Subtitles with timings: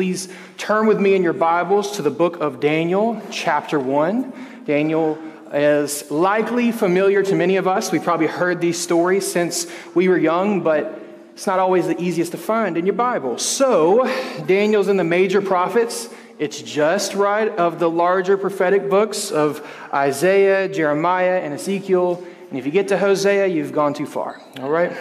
[0.00, 4.64] please turn with me in your Bibles to the book of Daniel, chapter 1.
[4.64, 5.18] Daniel
[5.52, 7.92] is likely familiar to many of us.
[7.92, 10.98] We've probably heard these stories since we were young, but
[11.34, 13.36] it's not always the easiest to find in your Bible.
[13.36, 14.06] So,
[14.46, 16.08] Daniel's in the major prophets.
[16.38, 19.60] It's just right of the larger prophetic books of
[19.92, 22.24] Isaiah, Jeremiah, and Ezekiel.
[22.48, 24.40] And if you get to Hosea, you've gone too far.
[24.60, 24.96] All right?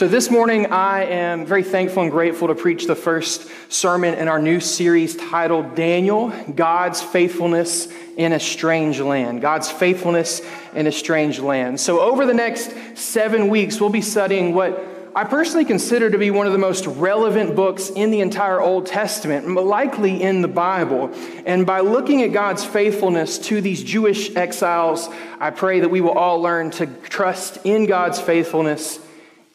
[0.00, 4.28] So, this morning, I am very thankful and grateful to preach the first sermon in
[4.28, 7.86] our new series titled Daniel God's Faithfulness
[8.16, 9.42] in a Strange Land.
[9.42, 10.40] God's Faithfulness
[10.74, 11.80] in a Strange Land.
[11.80, 14.82] So, over the next seven weeks, we'll be studying what
[15.14, 18.86] I personally consider to be one of the most relevant books in the entire Old
[18.86, 21.12] Testament, likely in the Bible.
[21.44, 26.16] And by looking at God's faithfulness to these Jewish exiles, I pray that we will
[26.16, 28.98] all learn to trust in God's faithfulness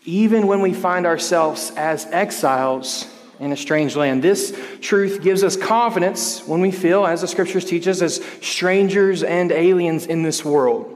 [0.05, 3.08] even when we find ourselves as exiles
[3.40, 4.23] in a strange land.
[4.23, 9.24] This truth gives us confidence when we feel, as the scriptures teach us, as strangers
[9.24, 10.91] and aliens in this world.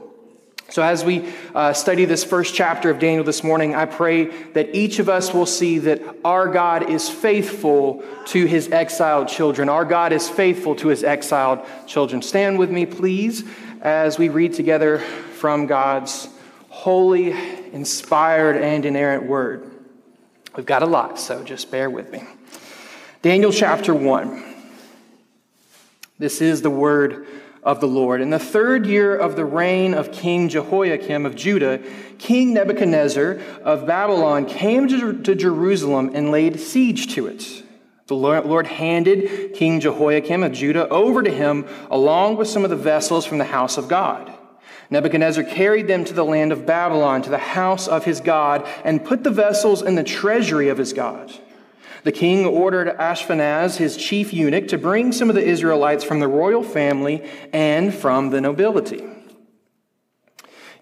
[0.70, 4.72] So, as we uh, study this first chapter of Daniel this morning, I pray that
[4.72, 9.68] each of us will see that our God is faithful to his exiled children.
[9.68, 12.22] Our God is faithful to his exiled children.
[12.22, 13.42] Stand with me, please,
[13.80, 16.28] as we read together from God's
[16.70, 17.32] holy,
[17.72, 19.70] inspired, and inerrant word.
[20.56, 22.22] We've got a lot, so just bear with me.
[23.22, 24.42] Daniel chapter 1.
[26.18, 27.26] This is the word
[27.62, 28.20] of the Lord.
[28.20, 31.82] In the third year of the reign of King Jehoiakim of Judah,
[32.18, 37.64] King Nebuchadnezzar of Babylon came to, Jerusalem and laid siege to it.
[38.06, 42.76] The Lord handed King Jehoiakim of Judah over to him along with some of the
[42.76, 44.32] vessels from the house of God.
[44.90, 49.04] Nebuchadnezzar carried them to the land of Babylon, to the house of his God, and
[49.04, 51.32] put the vessels in the treasury of his God.
[52.02, 56.28] The king ordered Ashpenaz, his chief eunuch, to bring some of the Israelites from the
[56.28, 59.04] royal family and from the nobility.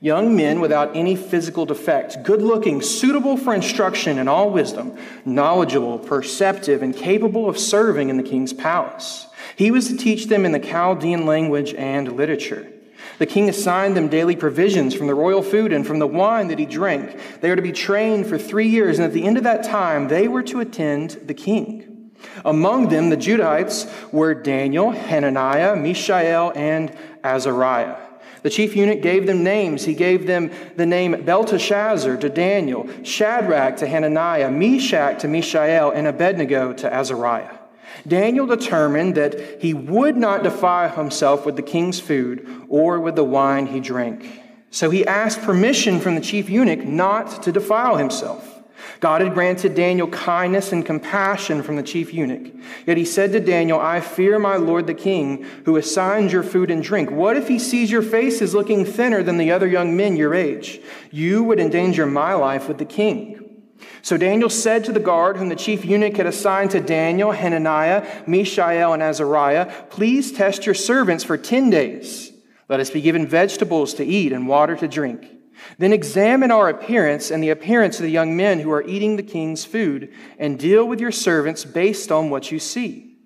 [0.00, 5.98] Young men without any physical defect, good looking, suitable for instruction in all wisdom, knowledgeable,
[5.98, 9.26] perceptive, and capable of serving in the king's palace.
[9.56, 12.72] He was to teach them in the Chaldean language and literature.
[13.18, 16.58] The king assigned them daily provisions from the royal food and from the wine that
[16.58, 17.18] he drank.
[17.40, 20.08] They were to be trained for three years, and at the end of that time,
[20.08, 22.12] they were to attend the king.
[22.44, 27.96] Among them, the Judahites were Daniel, Hananiah, Mishael, and Azariah.
[28.42, 29.84] The chief eunuch gave them names.
[29.84, 36.06] He gave them the name Belteshazzar to Daniel, Shadrach to Hananiah, Meshach to Mishael, and
[36.06, 37.57] Abednego to Azariah.
[38.06, 43.24] Daniel determined that he would not defile himself with the king's food or with the
[43.24, 44.42] wine he drank.
[44.70, 48.54] So he asked permission from the chief eunuch not to defile himself.
[49.00, 52.52] God had granted Daniel kindness and compassion from the chief eunuch.
[52.86, 56.70] Yet he said to Daniel, I fear my lord the king, who assigns your food
[56.70, 57.10] and drink.
[57.10, 60.34] What if he sees your face is looking thinner than the other young men your
[60.34, 60.80] age?
[61.10, 63.47] You would endanger my life with the king.
[64.02, 68.24] So Daniel said to the guard, whom the chief eunuch had assigned to Daniel, Hananiah,
[68.26, 72.32] Mishael, and Azariah, Please test your servants for 10 days.
[72.68, 75.30] Let us be given vegetables to eat and water to drink.
[75.78, 79.22] Then examine our appearance and the appearance of the young men who are eating the
[79.22, 83.16] king's food, and deal with your servants based on what you see.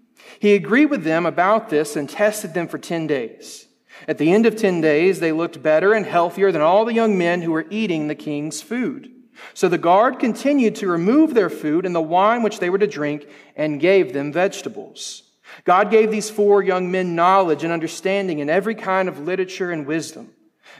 [0.40, 3.66] He agreed with them about this and tested them for 10 days.
[4.08, 7.16] At the end of 10 days, they looked better and healthier than all the young
[7.16, 9.10] men who were eating the king's food.
[9.54, 12.86] So the guard continued to remove their food and the wine which they were to
[12.86, 13.26] drink
[13.56, 15.22] and gave them vegetables.
[15.64, 19.86] God gave these four young men knowledge and understanding in every kind of literature and
[19.86, 20.30] wisdom.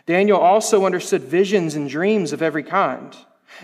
[0.07, 3.17] Daniel also understood visions and dreams of every kind.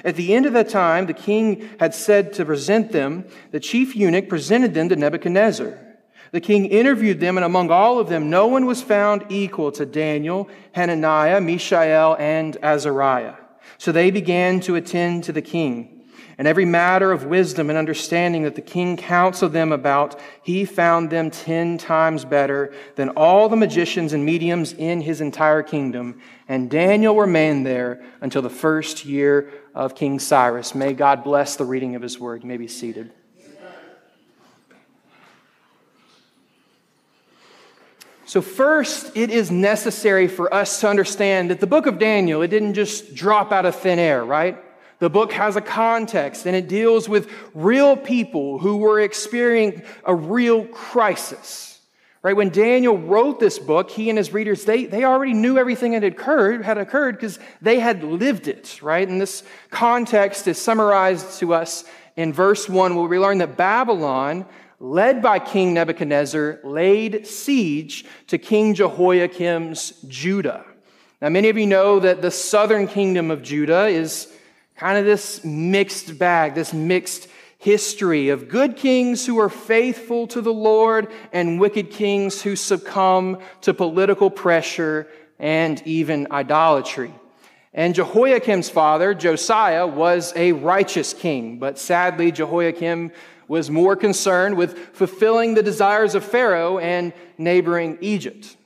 [0.04, 3.24] At the end of that time, the king had said to present them.
[3.50, 5.78] The chief eunuch presented them to Nebuchadnezzar.
[6.30, 9.86] The king interviewed them, and among all of them, no one was found equal to
[9.86, 13.34] Daniel, Hananiah, Mishael, and Azariah.
[13.76, 15.94] So they began to attend to the king.
[16.38, 21.10] And every matter of wisdom and understanding that the king counseled them about, he found
[21.10, 26.20] them ten times better than all the magicians and mediums in his entire kingdom.
[26.46, 30.76] And Daniel remained there until the first year of King Cyrus.
[30.76, 32.44] May God bless the reading of his word.
[32.44, 33.10] You may be seated.
[38.28, 42.48] So, first, it is necessary for us to understand that the book of Daniel, it
[42.48, 44.58] didn't just drop out of thin air, right?
[44.98, 50.14] The book has a context and it deals with real people who were experiencing a
[50.14, 51.80] real crisis.
[52.22, 52.36] Right?
[52.36, 56.02] When Daniel wrote this book, he and his readers, they, they already knew everything that
[56.02, 59.08] had occurred, had occurred because they had lived it, right?
[59.08, 61.84] And this context is summarized to us
[62.14, 64.44] in verse 1, where we learn that Babylon,
[64.80, 70.64] led by King Nebuchadnezzar, laid siege to King Jehoiakim's Judah.
[71.20, 74.32] Now, many of you know that the southern kingdom of Judah is
[74.76, 77.28] kind of this mixed bag, this mixed
[77.58, 83.38] history of good kings who are faithful to the Lord and wicked kings who succumb
[83.62, 85.08] to political pressure
[85.40, 87.12] and even idolatry.
[87.74, 93.10] And Jehoiakim's father, Josiah, was a righteous king, but sadly, Jehoiakim
[93.48, 98.56] was more concerned with fulfilling the desires of Pharaoh and neighboring Egypt.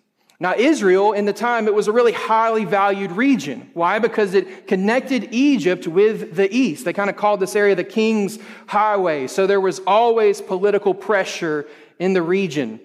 [0.41, 3.71] Now, Israel, in the time, it was a really highly valued region.
[3.75, 4.01] Why?
[4.01, 6.85] Because it connected Egypt with the east.
[6.85, 9.29] They kind of called this area the King's Highway.
[9.29, 11.67] So there was always political pressure
[12.01, 12.81] in the region.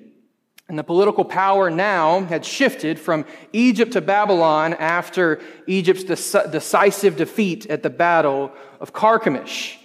[0.70, 7.66] And the political power now had shifted from Egypt to Babylon after Egypt's decisive defeat
[7.68, 9.80] at the Battle of Carchemish.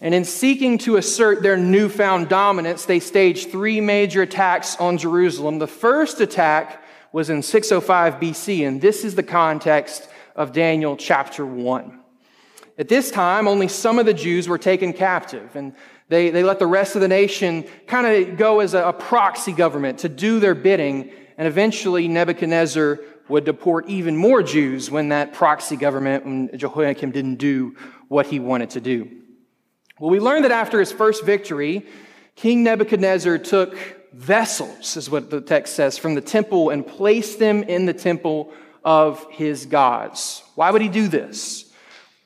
[0.00, 5.58] And in seeking to assert their newfound dominance, they staged three major attacks on Jerusalem.
[5.58, 6.82] The first attack
[7.12, 11.98] was in 605 BC, and this is the context of Daniel chapter 1.
[12.78, 15.74] At this time, only some of the Jews were taken captive, and
[16.08, 19.52] they, they let the rest of the nation kind of go as a, a proxy
[19.52, 25.34] government to do their bidding, and eventually Nebuchadnezzar would deport even more Jews when that
[25.34, 27.76] proxy government, when Jehoiakim didn't do
[28.08, 29.10] what he wanted to do.
[30.00, 31.84] Well, we learned that after his first victory,
[32.34, 33.76] King Nebuchadnezzar took
[34.14, 38.50] vessels, is what the text says, from the temple and placed them in the temple
[38.82, 40.42] of his gods.
[40.54, 41.70] Why would he do this?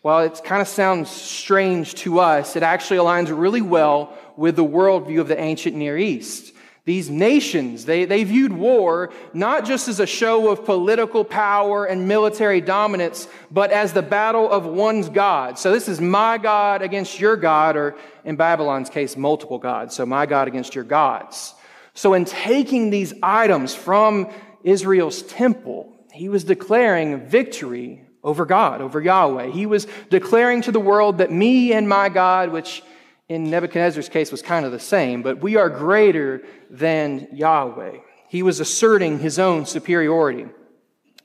[0.05, 2.55] Well, it kind of sounds strange to us.
[2.55, 6.54] It actually aligns really well with the worldview of the ancient Near East.
[6.87, 12.07] These nations, they, they viewed war not just as a show of political power and
[12.07, 15.59] military dominance, but as the battle of one's God.
[15.59, 19.95] So this is my God against your God, or in Babylon's case, multiple gods.
[19.95, 21.55] So my God against your gods.
[21.95, 24.29] So, in taking these items from
[24.65, 29.49] Israel's temple, he was declaring victory over God, over Yahweh.
[29.49, 32.83] He was declaring to the world that me and my God, which
[33.29, 37.99] in Nebuchadnezzar's case was kind of the same, but we are greater than Yahweh.
[38.29, 40.47] He was asserting his own superiority.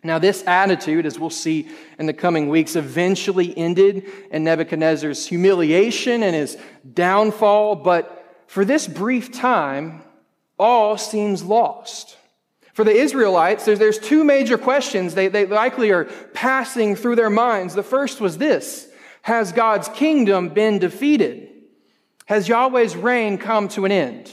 [0.02, 1.68] Now, this attitude, as we'll see
[1.98, 6.58] in the coming weeks, eventually ended in Nebuchadnezzar's humiliation and his
[6.94, 10.02] downfall, but for this brief time,
[10.58, 12.18] all seems lost.
[12.74, 17.30] For the Israelites, there's, there's two major questions they, they likely are passing through their
[17.30, 17.74] minds.
[17.74, 18.90] The first was this
[19.24, 21.50] Has God's kingdom been defeated?
[22.30, 24.32] Has Yahweh's reign come to an end?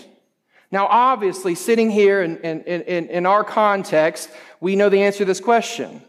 [0.71, 4.29] Now, obviously, sitting here in, in, in, in our context,
[4.61, 6.03] we know the answer to this question.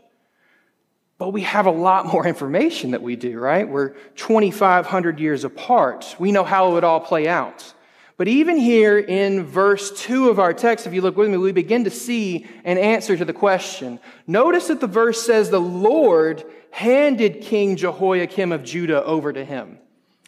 [1.17, 3.65] But we have a lot more information that we do, right?
[3.65, 6.13] We're 2,500 years apart.
[6.19, 7.73] We know how it would all play out.
[8.17, 11.53] But even here in verse 2 of our text, if you look with me, we
[11.53, 14.01] begin to see an answer to the question.
[14.27, 19.79] Notice that the verse says the Lord handed King Jehoiakim of Judah over to him.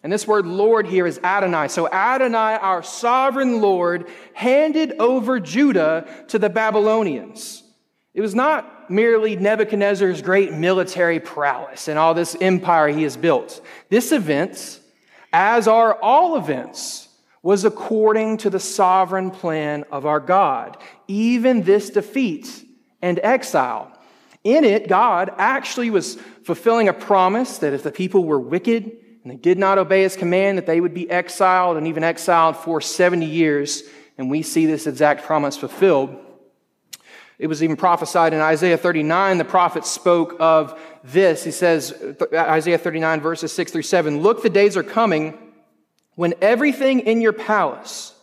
[0.04, 1.68] And this word Lord here is Adonai.
[1.68, 7.64] So Adonai, our sovereign Lord, handed over Judah to the Babylonians.
[8.14, 13.62] It was not merely Nebuchadnezzar's great military prowess and all this empire he has built.
[13.90, 14.80] This event,
[15.32, 17.10] as are all events,
[17.42, 20.78] was according to the sovereign plan of our God,
[21.08, 22.66] even this defeat
[23.02, 23.92] and exile.
[24.44, 29.32] In it, God actually was fulfilling a promise that if the people were wicked and
[29.32, 32.80] they did not obey his command, that they would be exiled and even exiled for
[32.80, 33.84] 70 years.
[34.18, 36.16] And we see this exact promise fulfilled.
[37.38, 39.38] It was even prophesied in Isaiah 39.
[39.38, 41.44] The prophet spoke of this.
[41.44, 45.38] He says, uh, Isaiah 39, verses 6 through 7 Look, the days are coming
[46.16, 48.14] when everything in your palace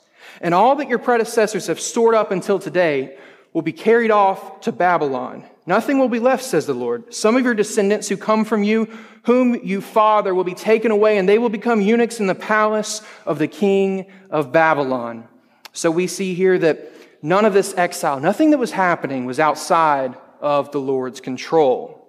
[0.42, 3.16] and all that your predecessors have stored up until today
[3.56, 5.42] will be carried off to Babylon.
[5.64, 7.14] Nothing will be left, says the Lord.
[7.14, 8.84] Some of your descendants who come from you,
[9.22, 13.00] whom you father, will be taken away, and they will become eunuchs in the palace
[13.24, 15.26] of the king of Babylon.
[15.72, 20.18] So we see here that none of this exile, nothing that was happening was outside
[20.42, 22.06] of the Lord's control.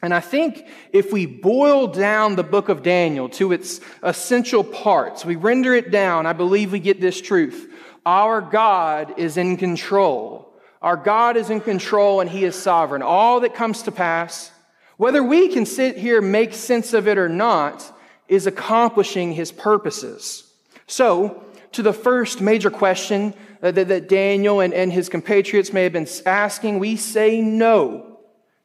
[0.00, 5.26] And I think if we boil down the book of Daniel to its essential parts,
[5.26, 7.70] we render it down, I believe we get this truth.
[8.06, 10.49] Our God is in control.
[10.82, 13.02] Our God is in control and He is sovereign.
[13.02, 14.50] All that comes to pass,
[14.96, 17.96] whether we can sit here make sense of it or not,
[18.28, 20.50] is accomplishing His purposes.
[20.86, 26.78] So, to the first major question that, Daniel and his compatriots may have been asking,
[26.78, 28.18] we say no.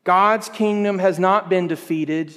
[0.04, 2.34] God's kingdom has not been defeated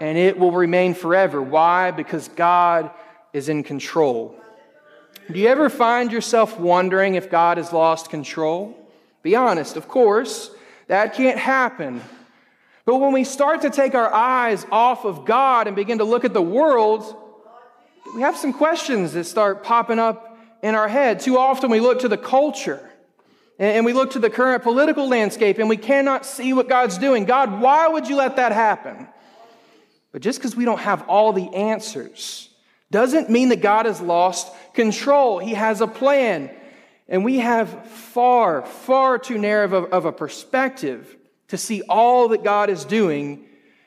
[0.00, 1.42] and it will remain forever.
[1.42, 1.90] Why?
[1.90, 2.90] Because God
[3.32, 4.34] is in control.
[5.30, 8.76] Do you ever find yourself wondering if God has lost control?
[9.22, 10.50] Be honest, of course,
[10.86, 12.00] that can't happen.
[12.84, 16.24] But when we start to take our eyes off of God and begin to look
[16.24, 17.14] at the world,
[18.14, 21.20] we have some questions that start popping up in our head.
[21.20, 22.84] Too often we look to the culture
[23.58, 27.26] and we look to the current political landscape and we cannot see what God's doing.
[27.26, 29.06] God, why would you let that happen?
[30.12, 32.48] But just because we don't have all the answers
[32.90, 35.38] doesn't mean that God has lost control.
[35.38, 36.50] He has a plan.
[37.10, 41.16] And we have far, far too narrow of a perspective
[41.48, 43.46] to see all that God is doing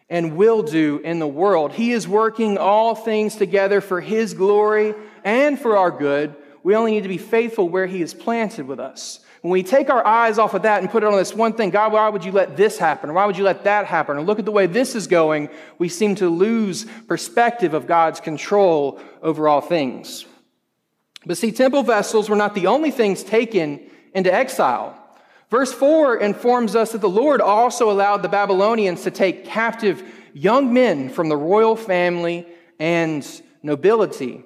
[0.09, 1.71] and will do in the world.
[1.71, 6.35] He is working all things together for His glory and for our good.
[6.63, 9.21] We only need to be faithful where He has planted with us.
[9.41, 11.69] When we take our eyes off of that and put it on this one thing,
[11.69, 13.13] God, why would you let this happen?
[13.13, 14.17] why would you let that happen?
[14.17, 18.19] And look at the way this is going, we seem to lose perspective of God's
[18.19, 20.25] control over all things.
[21.25, 23.79] But see, temple vessels were not the only things taken
[24.13, 24.97] into exile.
[25.49, 30.03] Verse 4 informs us that the Lord also allowed the Babylonians to take captive
[30.33, 32.47] young men from the royal family
[32.79, 33.25] and
[33.61, 34.43] nobility.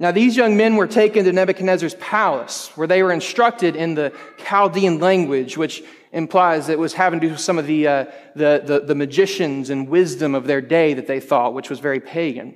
[0.00, 4.12] Now, these young men were taken to Nebuchadnezzar's palace, where they were instructed in the
[4.38, 5.82] Chaldean language, which
[6.12, 9.70] implies it was having to do with some of the, uh, the, the, the, magicians
[9.70, 12.54] and wisdom of their day that they thought, which was very pagan.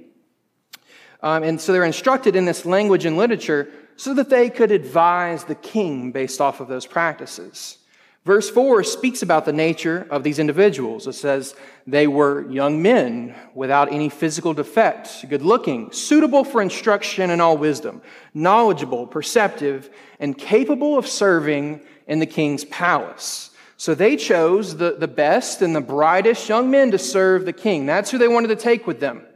[1.23, 5.45] Um, and so they're instructed in this language and literature so that they could advise
[5.45, 7.79] the king based off of those practices.
[8.25, 11.09] Verse 4 speaks about the nature of these individuals.
[11.09, 11.57] It says
[11.89, 17.57] they were young men without any physical defect, good looking, suitable for instruction and all
[17.57, 18.01] wisdom,
[18.33, 23.51] knowledgeable, perceptive, and capable of serving in the king's palace.
[23.77, 27.87] So they chose the, the best and the brightest young men to serve the king.
[27.87, 29.27] That's who they wanted to take with them.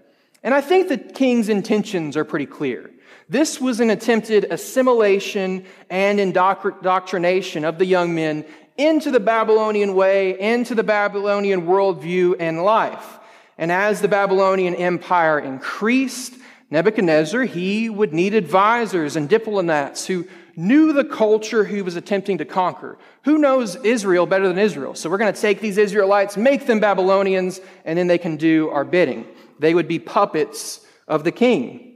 [0.47, 2.89] And I think the king's intentions are pretty clear.
[3.29, 8.45] This was an attempted assimilation and indoctrination of the young men
[8.79, 13.19] into the Babylonian way, into the Babylonian worldview and life.
[13.59, 16.35] And as the Babylonian Empire increased,
[16.71, 22.45] Nebuchadnezzar, he would need advisors and diplomats who knew the culture he was attempting to
[22.45, 22.99] conquer.
[23.25, 24.95] Who knows Israel better than Israel?
[24.95, 28.69] So we're going to take these Israelites, make them Babylonians, and then they can do
[28.69, 29.27] our bidding.
[29.59, 31.95] They would be puppets of the king.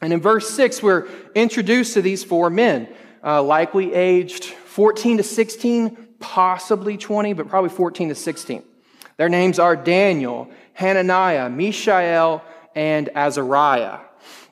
[0.00, 2.88] And in verse 6, we're introduced to these four men,
[3.24, 8.62] uh, likely aged 14 to 16, possibly 20, but probably 14 to 16.
[9.16, 12.42] Their names are Daniel, Hananiah, Mishael,
[12.74, 14.00] and Azariah.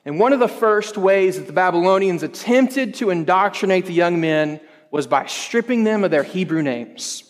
[0.05, 4.59] And one of the first ways that the Babylonians attempted to indoctrinate the young men
[4.91, 7.23] was by stripping them of their Hebrew names.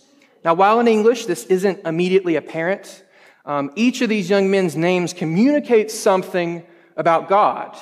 [0.43, 3.03] Now, while in English this isn't immediately apparent,
[3.45, 6.65] um, each of these young men's names communicates something
[6.97, 7.77] about God.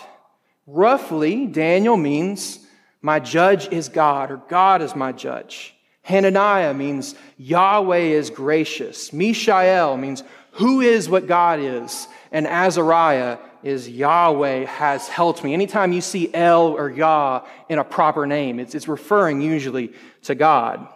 [0.68, 2.60] Roughly, Daniel means,
[3.02, 5.74] My judge is God, or God is my judge.
[6.04, 9.14] Hananiah means Yahweh is gracious.
[9.14, 12.08] Mishael means who is what God is.
[12.32, 15.54] And Azariah is Yahweh has helped me.
[15.54, 19.94] Anytime you see El or Yah in a proper name, it's, it's referring usually
[20.24, 20.88] to God.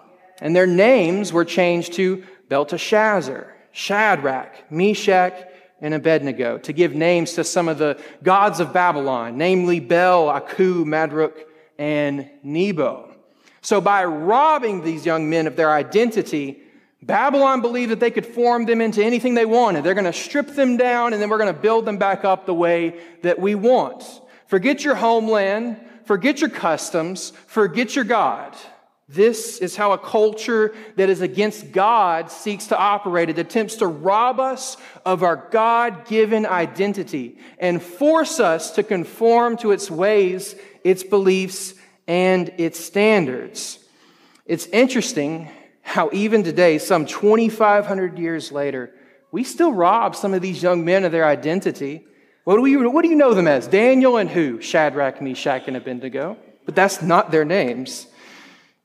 [0.41, 5.35] And their names were changed to Belteshazzar, Shadrach, Meshach,
[5.81, 10.83] and Abednego to give names to some of the gods of Babylon, namely Bel, Aku,
[10.83, 11.33] Madruk,
[11.77, 13.13] and Nebo.
[13.61, 16.59] So, by robbing these young men of their identity,
[17.03, 19.83] Babylon believed that they could form them into anything they wanted.
[19.83, 22.47] They're going to strip them down and then we're going to build them back up
[22.47, 24.03] the way that we want.
[24.47, 28.55] Forget your homeland, forget your customs, forget your God.
[29.09, 33.29] This is how a culture that is against God seeks to operate.
[33.29, 39.55] It attempts to rob us of our God given identity and force us to conform
[39.57, 41.73] to its ways, its beliefs,
[42.05, 43.79] and its standards.
[44.45, 45.49] It's interesting
[45.81, 48.93] how even today, some 2,500 years later,
[49.31, 52.05] we still rob some of these young men of their identity.
[52.43, 53.67] What do, we, what do you know them as?
[53.67, 54.59] Daniel and who?
[54.59, 56.35] Shadrach, Meshach, and Abednego.
[56.65, 58.07] But that's not their names.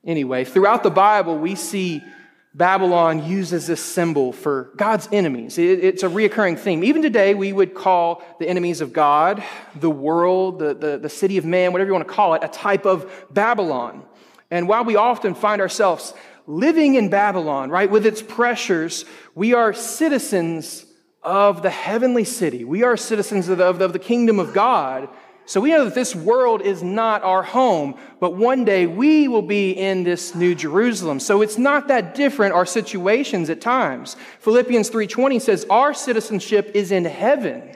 [0.05, 2.03] Anyway, throughout the Bible, we see
[2.53, 5.57] Babylon used as a symbol for God's enemies.
[5.57, 6.83] It's a reoccurring theme.
[6.83, 9.43] Even today, we would call the enemies of God,
[9.75, 12.47] the world, the, the, the city of man, whatever you want to call it, a
[12.47, 14.05] type of Babylon.
[14.51, 16.13] And while we often find ourselves
[16.45, 20.85] living in Babylon, right, with its pressures, we are citizens
[21.23, 22.65] of the heavenly city.
[22.65, 25.07] We are citizens of the, of the kingdom of God.
[25.45, 29.41] So we know that this world is not our home, but one day we will
[29.41, 31.19] be in this new Jerusalem.
[31.19, 34.15] So it's not that different our situations at times.
[34.39, 37.69] Philippians 3:20 says our citizenship is in heaven.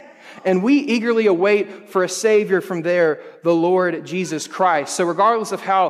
[0.45, 4.95] and we eagerly await for a Savior from there, the Lord Jesus Christ.
[4.95, 5.89] So, regardless of how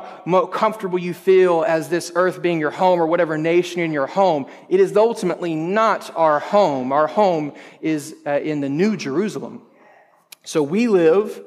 [0.50, 4.46] comfortable you feel as this earth being your home or whatever nation in your home,
[4.70, 6.92] it is ultimately not our home.
[6.92, 9.62] Our home is uh, in the New Jerusalem.
[10.44, 11.40] So, we live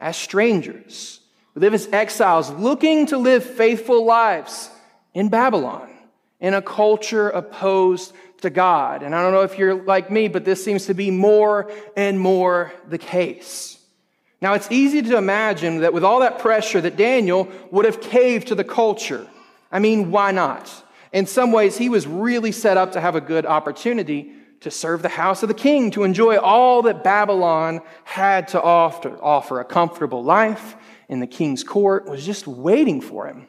[0.00, 1.20] as strangers.
[1.54, 4.70] We live as exiles looking to live faithful lives
[5.14, 5.88] in Babylon,
[6.40, 9.02] in a culture opposed to God.
[9.02, 12.18] And I don't know if you're like me, but this seems to be more and
[12.18, 13.78] more the case.
[14.40, 18.48] Now, it's easy to imagine that with all that pressure, that Daniel would have caved
[18.48, 19.26] to the culture.
[19.72, 20.70] I mean, why not?
[21.12, 25.02] In some ways, he was really set up to have a good opportunity to serve
[25.02, 29.60] the house of the king, to enjoy all that Babylon had to offer, offer.
[29.60, 30.76] A comfortable life
[31.08, 33.46] in the king's court was just waiting for him.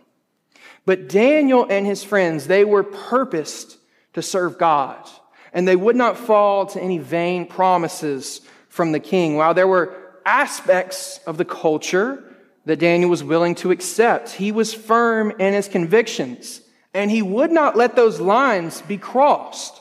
[0.86, 3.78] But Daniel and his friends, they were purposed
[4.14, 5.10] to serve God.
[5.54, 9.38] And they would not fall to any vain promises from the king.
[9.38, 9.96] While there were
[10.26, 12.24] aspects of the culture
[12.66, 16.62] that Daniel was willing to accept, he was firm in his convictions,
[16.94, 19.80] and he would not let those lines be crossed.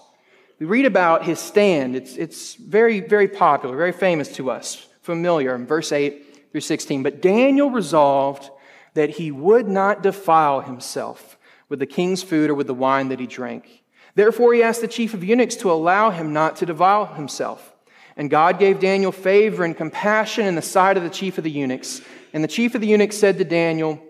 [0.64, 1.94] We read about his stand.
[1.94, 7.02] It's, it's very, very popular, very famous to us, familiar in verse 8 through 16.
[7.02, 8.49] But Daniel resolved
[8.94, 11.37] that he would not defile himself
[11.68, 13.85] with the king's food or with the wine that he drank.
[14.14, 17.75] Therefore, he asked the chief of eunuchs to allow him not to defile himself.
[18.16, 21.50] And God gave Daniel favor and compassion in the sight of the chief of the
[21.50, 22.00] eunuchs.
[22.33, 24.02] And the chief of the eunuchs said to Daniel,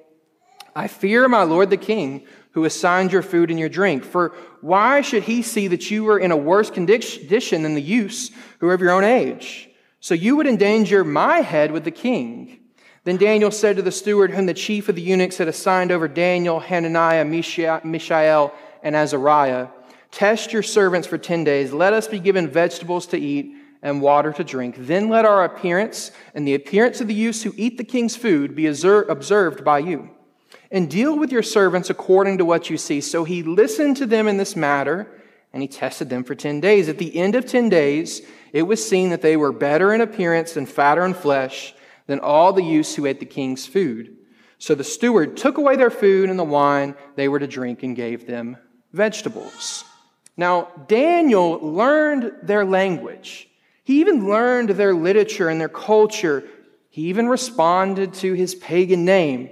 [0.77, 4.05] I fear my lord the king, who assigned your food and your drink.
[4.05, 8.31] For why should he see that you are in a worse condition than the youths
[8.59, 9.69] who are of your own age?
[10.01, 12.61] So you would endanger my head with the king.
[13.05, 16.09] Then Daniel said to the steward, whom the chief of the eunuchs had assigned over
[16.09, 19.69] Daniel, Hananiah, Mishael, and Azariah,
[20.15, 21.73] Test your servants for 10 days.
[21.73, 24.77] Let us be given vegetables to eat and water to drink.
[24.79, 28.55] Then let our appearance and the appearance of the youths who eat the king's food
[28.55, 30.11] be observed by you.
[30.75, 33.01] And deal with your servants according to what you see.
[33.01, 35.09] So he listened to them in this matter,
[35.53, 36.89] and he tested them for 10 days.
[36.89, 40.57] At the end of 10 days, it was seen that they were better in appearance
[40.57, 41.77] and fatter in flesh
[42.09, 44.17] than all the youths who ate the king's food.
[44.59, 47.95] So the steward took away their food and the wine they were to drink and
[47.95, 48.57] gave them
[48.93, 49.85] vegetables.
[50.37, 53.49] Now, Daniel learned their language.
[53.85, 56.43] He even learned their literature and their culture.
[56.91, 59.51] He even responded to his pagan name.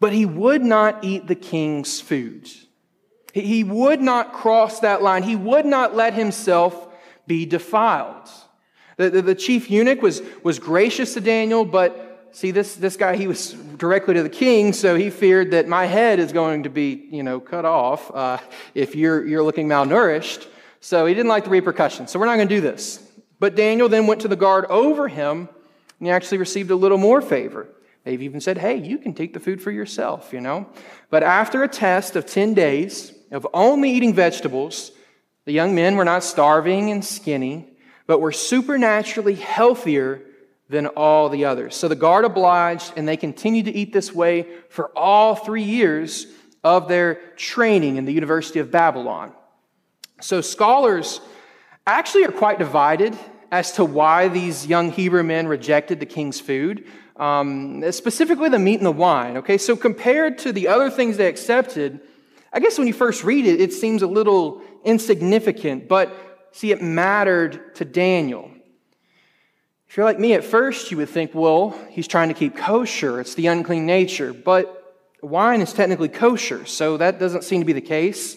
[0.00, 2.48] But he would not eat the king's food.
[3.32, 5.22] He would not cross that line.
[5.22, 6.88] He would not let himself
[7.26, 8.28] be defiled.
[8.96, 13.16] The, the, the chief eunuch was, was gracious to Daniel, but see, this, this guy,
[13.16, 16.70] he was directly to the king, so he feared that my head is going to
[16.70, 18.38] be, you know, cut off uh,
[18.74, 20.46] if you're, you're looking malnourished.
[20.80, 22.10] So he didn't like the repercussions.
[22.10, 23.04] So we're not going to do this.
[23.38, 25.48] But Daniel then went to the guard over him,
[25.98, 27.68] and he actually received a little more favor.
[28.04, 30.68] They've even said, hey, you can take the food for yourself, you know.
[31.10, 34.92] But after a test of 10 days of only eating vegetables,
[35.44, 37.68] the young men were not starving and skinny,
[38.06, 40.22] but were supernaturally healthier
[40.68, 41.74] than all the others.
[41.74, 46.26] So the guard obliged, and they continued to eat this way for all three years
[46.62, 49.32] of their training in the University of Babylon.
[50.20, 51.20] So scholars
[51.86, 53.16] actually are quite divided
[53.50, 56.86] as to why these young Hebrew men rejected the king's food,
[57.18, 59.38] um, specifically the meat and the wine.
[59.38, 62.00] Okay, so compared to the other things they accepted,
[62.52, 66.80] I guess when you first read it, it seems a little insignificant, but see, it
[66.80, 68.50] mattered to Daniel.
[69.88, 73.20] If you're like me at first, you would think, well, he's trying to keep kosher.
[73.20, 74.34] It's the unclean nature.
[74.34, 74.74] But
[75.22, 78.36] wine is technically kosher, so that doesn't seem to be the case.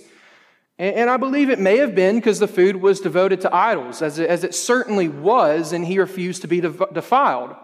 [0.80, 4.18] And, I believe it may have been because the food was devoted to idols, as
[4.18, 7.56] it, as it certainly was, and he refused to be defiled.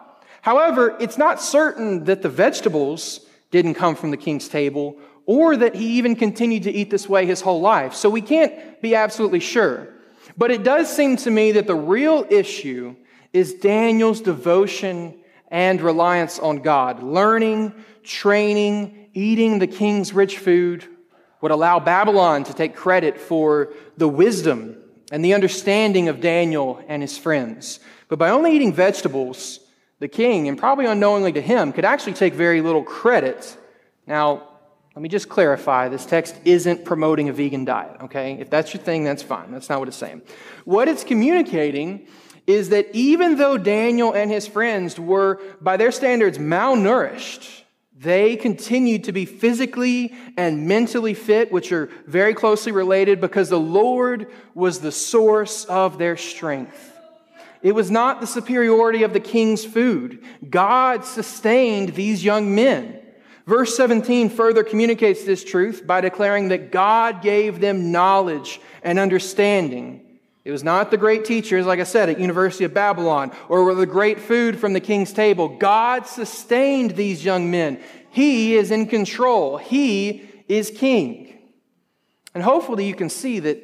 [0.47, 3.19] However, it's not certain that the vegetables
[3.51, 7.25] didn't come from the king's table or that he even continued to eat this way
[7.25, 7.93] his whole life.
[7.93, 9.89] So we can't be absolutely sure.
[10.37, 12.95] But it does seem to me that the real issue
[13.33, 15.19] is Daniel's devotion
[15.51, 17.03] and reliance on God.
[17.03, 20.85] Learning, training, eating the king's rich food
[21.41, 24.77] would allow Babylon to take credit for the wisdom
[25.11, 27.81] and the understanding of Daniel and his friends.
[28.07, 29.59] But by only eating vegetables,
[29.99, 33.57] the king, and probably unknowingly to him, could actually take very little credit.
[34.05, 34.47] Now,
[34.95, 38.33] let me just clarify this text isn't promoting a vegan diet, okay?
[38.39, 39.51] If that's your thing, that's fine.
[39.51, 40.23] That's not what it's saying.
[40.65, 42.07] What it's communicating
[42.47, 47.61] is that even though Daniel and his friends were, by their standards, malnourished,
[47.95, 53.59] they continued to be physically and mentally fit, which are very closely related because the
[53.59, 56.96] Lord was the source of their strength.
[57.67, 60.23] It was not the superiority of the king's food.
[60.49, 62.97] God sustained these young men.
[63.45, 70.17] Verse 17 further communicates this truth by declaring that God gave them knowledge and understanding.
[70.45, 73.85] It was not the great teachers, like I said, at University of Babylon, or the
[73.85, 75.49] great food from the king's table.
[75.49, 77.81] God sustained these young men.
[78.11, 79.57] He is in control.
[79.57, 81.37] He is king.
[82.33, 83.61] And hopefully you can see that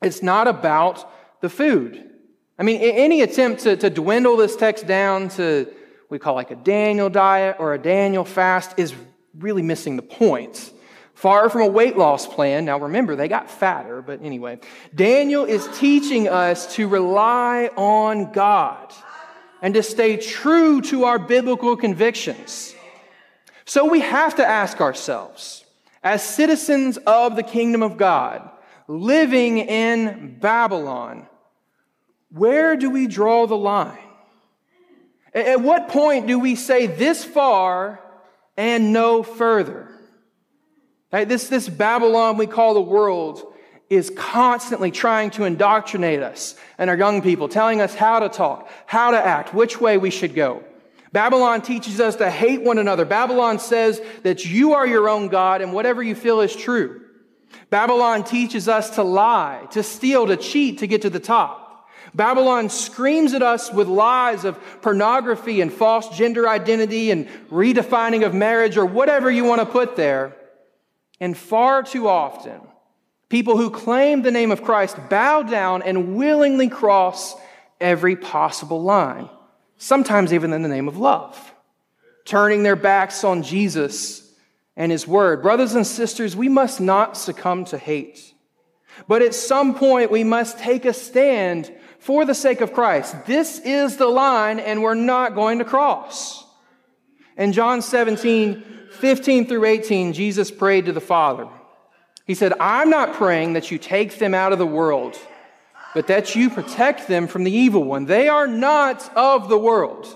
[0.00, 1.10] it's not about
[1.40, 2.12] the food.
[2.58, 5.72] I mean, any attempt to, to dwindle this text down to
[6.08, 8.94] we call like a Daniel diet or a Daniel fast is
[9.38, 10.72] really missing the point.
[11.14, 12.66] Far from a weight loss plan.
[12.66, 14.60] Now remember, they got fatter, but anyway.
[14.94, 18.92] Daniel is teaching us to rely on God
[19.62, 22.74] and to stay true to our biblical convictions.
[23.64, 25.64] So we have to ask ourselves,
[26.02, 28.48] as citizens of the kingdom of God,
[28.86, 31.26] living in Babylon,
[32.36, 33.98] where do we draw the line?
[35.34, 38.00] At what point do we say this far
[38.56, 39.88] and no further?
[41.12, 41.28] Right?
[41.28, 43.52] This, this Babylon we call the world
[43.88, 48.68] is constantly trying to indoctrinate us and our young people, telling us how to talk,
[48.86, 50.64] how to act, which way we should go.
[51.12, 53.04] Babylon teaches us to hate one another.
[53.04, 57.02] Babylon says that you are your own God and whatever you feel is true.
[57.70, 61.65] Babylon teaches us to lie, to steal, to cheat, to get to the top.
[62.16, 68.32] Babylon screams at us with lies of pornography and false gender identity and redefining of
[68.32, 70.34] marriage or whatever you want to put there.
[71.20, 72.62] And far too often,
[73.28, 77.36] people who claim the name of Christ bow down and willingly cross
[77.82, 79.28] every possible line,
[79.76, 81.54] sometimes even in the name of love,
[82.24, 84.32] turning their backs on Jesus
[84.74, 85.42] and His Word.
[85.42, 88.32] Brothers and sisters, we must not succumb to hate.
[89.06, 91.70] But at some point, we must take a stand
[92.06, 93.26] for the sake of Christ.
[93.26, 96.44] This is the line, and we're not going to cross.
[97.36, 101.48] In John 17, 15 through 18, Jesus prayed to the Father.
[102.24, 105.18] He said, I'm not praying that you take them out of the world,
[105.94, 108.04] but that you protect them from the evil one.
[108.04, 110.06] They are not of the world,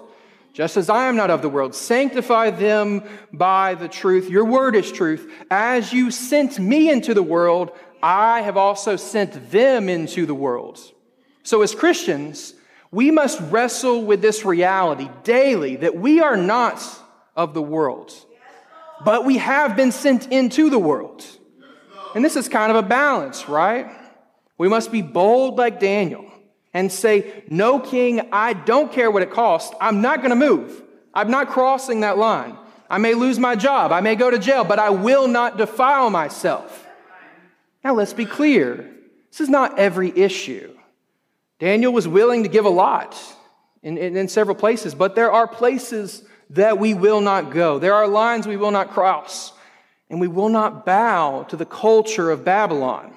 [0.52, 1.74] just as I am not of the world.
[1.74, 4.30] Sanctify them by the truth.
[4.30, 5.28] Your word is truth.
[5.50, 10.78] As you sent me into the world, I have also sent them into the world.
[11.42, 12.54] So, as Christians,
[12.90, 16.82] we must wrestle with this reality daily that we are not
[17.36, 18.12] of the world
[19.04, 21.24] but we have been sent into the world.
[22.14, 23.90] And this is kind of a balance, right?
[24.58, 26.30] We must be bold like Daniel
[26.74, 29.74] and say, No, king, I don't care what it costs.
[29.80, 30.82] I'm not going to move.
[31.14, 32.56] I'm not crossing that line.
[32.88, 33.92] I may lose my job.
[33.92, 36.86] I may go to jail, but I will not defile myself.
[37.82, 38.90] Now, let's be clear.
[39.30, 40.76] This is not every issue.
[41.60, 43.16] Daniel was willing to give a lot
[43.82, 47.78] in, in, in several places, but there are places that we will not go.
[47.78, 49.52] There are lines we will not cross,
[50.08, 53.12] and we will not bow to the culture of Babylon.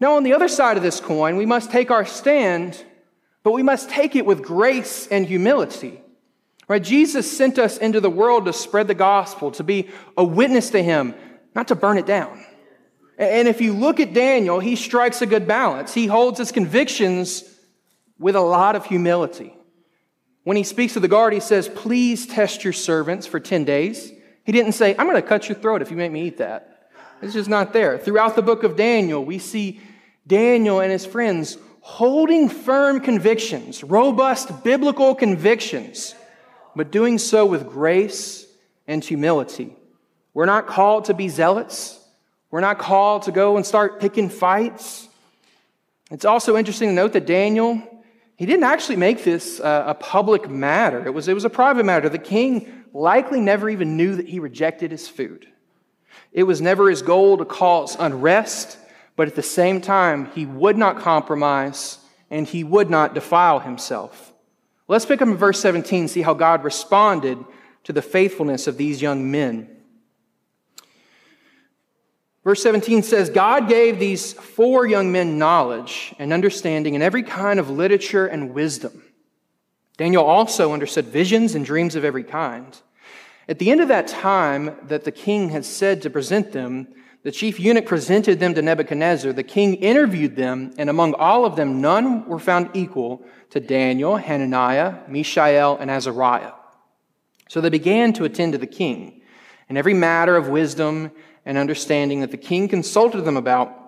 [0.00, 2.82] Now, on the other side of this coin, we must take our stand,
[3.42, 6.00] but we must take it with grace and humility.
[6.68, 6.82] Right?
[6.82, 10.82] Jesus sent us into the world to spread the gospel, to be a witness to
[10.82, 11.14] him,
[11.54, 12.44] not to burn it down.
[13.18, 15.94] And if you look at Daniel, he strikes a good balance.
[15.94, 17.44] He holds his convictions
[18.18, 19.54] with a lot of humility.
[20.44, 24.12] When he speaks to the guard, he says, Please test your servants for 10 days.
[24.44, 26.90] He didn't say, I'm going to cut your throat if you make me eat that.
[27.22, 27.98] It's just not there.
[27.98, 29.80] Throughout the book of Daniel, we see
[30.26, 36.14] Daniel and his friends holding firm convictions, robust biblical convictions,
[36.74, 38.46] but doing so with grace
[38.86, 39.74] and humility.
[40.34, 41.98] We're not called to be zealots.
[42.56, 45.10] We're not called to go and start picking fights.
[46.10, 47.82] It's also interesting to note that Daniel
[48.36, 51.04] he didn't actually make this uh, a public matter.
[51.04, 52.08] It was, it was a private matter.
[52.08, 55.46] The king likely never even knew that he rejected his food.
[56.32, 58.78] It was never his goal to cause unrest,
[59.16, 61.98] but at the same time, he would not compromise
[62.30, 64.32] and he would not defile himself.
[64.88, 67.36] Let's pick up in verse 17, and see how God responded
[67.84, 69.75] to the faithfulness of these young men.
[72.46, 77.58] Verse 17 says, God gave these four young men knowledge and understanding in every kind
[77.58, 79.02] of literature and wisdom.
[79.96, 82.80] Daniel also understood visions and dreams of every kind.
[83.48, 86.86] At the end of that time that the king had said to present them,
[87.24, 89.32] the chief eunuch presented them to Nebuchadnezzar.
[89.32, 94.18] The king interviewed them, and among all of them, none were found equal to Daniel,
[94.18, 96.52] Hananiah, Mishael, and Azariah.
[97.48, 99.22] So they began to attend to the king
[99.68, 101.10] in every matter of wisdom
[101.46, 103.84] and understanding that the king consulted them about.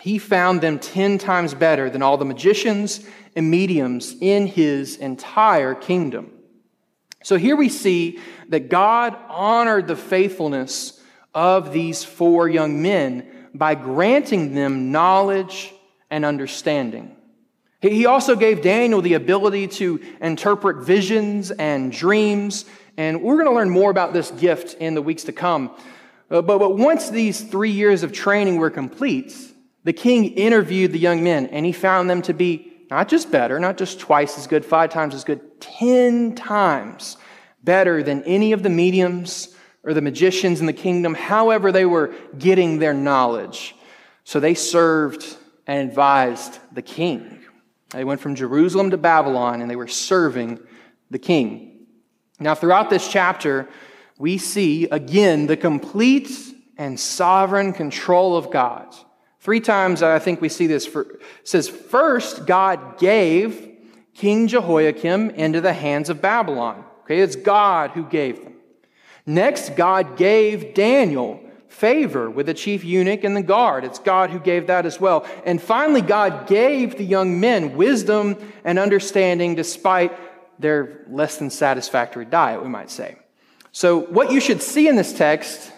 [0.00, 5.74] he found them 10 times better than all the magicians and mediums in his entire
[5.74, 6.30] kingdom.
[7.24, 11.00] So here we see that God honored the faithfulness
[11.34, 15.74] of these four young men by granting them knowledge
[16.10, 17.16] and understanding.
[17.80, 22.64] He also gave Daniel the ability to interpret visions and dreams,
[22.96, 25.70] and we're going to learn more about this gift in the weeks to come.
[26.30, 29.34] Uh, but, but once these three years of training were complete,
[29.84, 33.58] the king interviewed the young men, and he found them to be not just better,
[33.58, 37.16] not just twice as good, five times as good, ten times
[37.62, 42.14] better than any of the mediums or the magicians in the kingdom, however they were
[42.38, 43.74] getting their knowledge.
[44.24, 45.36] So they served
[45.66, 47.40] and advised the king.
[47.90, 50.60] They went from Jerusalem to Babylon and they were serving
[51.10, 51.86] the king.
[52.38, 53.68] Now, throughout this chapter,
[54.18, 56.30] we see again the complete
[56.76, 58.94] and sovereign control of God.
[59.40, 60.86] Three times I think we see this.
[60.86, 63.76] For, says, first, God gave
[64.14, 66.84] King Jehoiakim into the hands of Babylon.
[67.02, 68.54] Okay, it's God who gave them.
[69.24, 73.84] Next, God gave Daniel favor with the chief eunuch and the guard.
[73.84, 75.26] It's God who gave that as well.
[75.46, 80.12] And finally, God gave the young men wisdom and understanding despite
[80.60, 83.16] their less than satisfactory diet, we might say.
[83.72, 85.72] So, what you should see in this text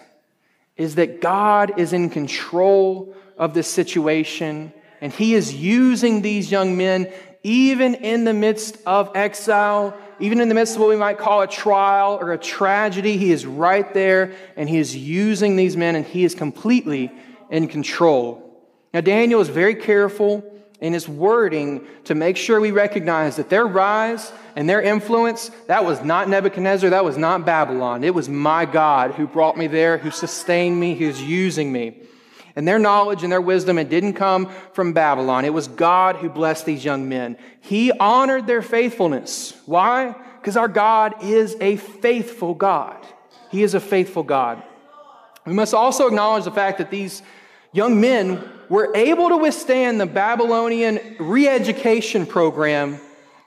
[0.77, 6.77] is that God is in control of this situation, and He is using these young
[6.77, 7.11] men
[7.43, 11.41] even in the midst of exile, even in the midst of what we might call
[11.41, 13.17] a trial or a tragedy.
[13.17, 17.11] He is right there, and He is using these men, and He is completely
[17.49, 18.47] in control.
[18.93, 20.43] Now, Daniel is very careful
[20.81, 25.85] in his wording to make sure we recognize that their rise and their influence, that
[25.85, 28.03] was not Nebuchadnezzar, that was not Babylon.
[28.03, 31.99] It was my God who brought me there, who sustained me, who's using me.
[32.55, 35.45] And their knowledge and their wisdom, it didn't come from Babylon.
[35.45, 37.37] It was God who blessed these young men.
[37.61, 39.53] He honored their faithfulness.
[39.67, 40.15] Why?
[40.39, 42.97] Because our God is a faithful God.
[43.51, 44.63] He is a faithful God.
[45.45, 47.21] We must also acknowledge the fact that these
[47.71, 53.01] young men were able to withstand the Babylonian re education program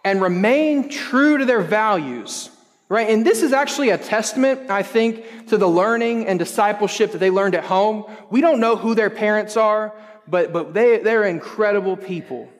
[0.05, 2.51] and remain true to their values.
[2.91, 3.09] Right?
[3.09, 7.31] And this is actually a testament, I think, to the learning and discipleship that they
[7.31, 8.05] learned at home.
[8.29, 9.95] We don't know who their parents are,
[10.29, 12.51] but, but they, they're incredible people.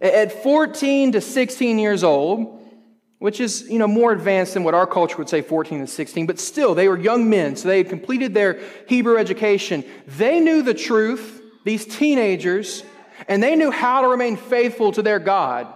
[0.00, 2.62] At 14 to 16 years old,
[3.18, 6.26] which is you know more advanced than what our culture would say 14 to 16
[6.26, 10.60] but still they were young men so they had completed their hebrew education they knew
[10.60, 11.35] the truth
[11.66, 12.84] these teenagers,
[13.26, 15.66] and they knew how to remain faithful to their God.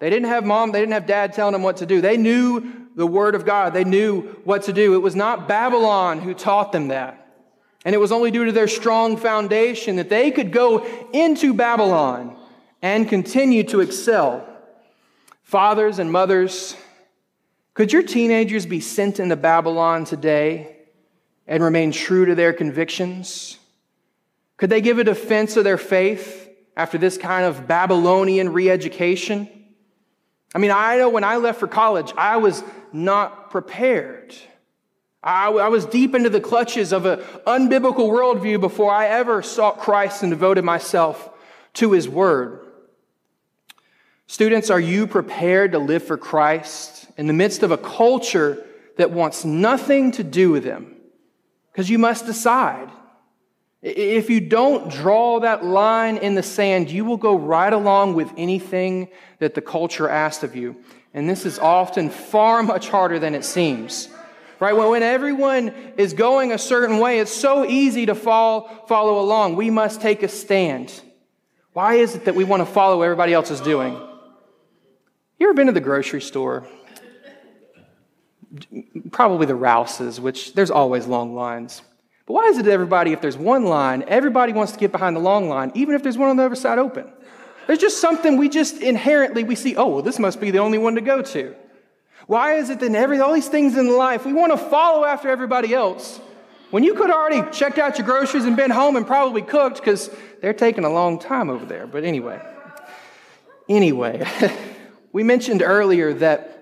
[0.00, 2.00] They didn't have mom, they didn't have dad telling them what to do.
[2.00, 4.94] They knew the word of God, they knew what to do.
[4.94, 7.24] It was not Babylon who taught them that.
[7.84, 12.36] And it was only due to their strong foundation that they could go into Babylon
[12.82, 14.44] and continue to excel.
[15.44, 16.76] Fathers and mothers,
[17.74, 20.76] could your teenagers be sent into Babylon today
[21.46, 23.58] and remain true to their convictions?
[24.58, 29.48] Could they give a defense of their faith after this kind of Babylonian re education?
[30.54, 34.34] I mean, I know when I left for college, I was not prepared.
[35.22, 39.78] I, I was deep into the clutches of an unbiblical worldview before I ever sought
[39.78, 41.30] Christ and devoted myself
[41.74, 42.66] to his word.
[44.26, 48.64] Students, are you prepared to live for Christ in the midst of a culture
[48.96, 50.96] that wants nothing to do with him?
[51.72, 52.90] Because you must decide
[53.82, 58.32] if you don't draw that line in the sand, you will go right along with
[58.36, 60.76] anything that the culture asks of you.
[61.14, 64.08] And this is often far much harder than it seems.
[64.60, 64.72] Right?
[64.72, 69.54] When everyone is going a certain way, it's so easy to fall, follow along.
[69.54, 71.00] We must take a stand.
[71.72, 73.94] Why is it that we want to follow what everybody else is doing?
[75.38, 76.66] You ever been to the grocery store?
[79.12, 81.82] Probably the Rouses, which there's always long lines.
[82.28, 85.16] But why is it that everybody, if there's one line, everybody wants to get behind
[85.16, 87.10] the long line, even if there's one on the other side open?
[87.66, 90.76] There's just something we just inherently we see, oh, well, this must be the only
[90.76, 91.56] one to go to.
[92.26, 95.06] Why is it that in every, all these things in life, we want to follow
[95.06, 96.20] after everybody else
[96.70, 100.10] when you could already checked out your groceries and been home and probably cooked because
[100.42, 101.86] they're taking a long time over there.
[101.86, 102.42] But anyway,
[103.70, 104.26] anyway,
[105.12, 106.57] we mentioned earlier that